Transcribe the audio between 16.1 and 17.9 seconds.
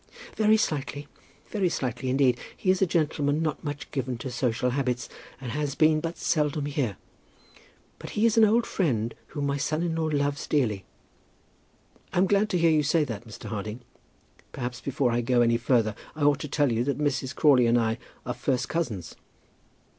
I ought to tell you that Mrs. Crawley and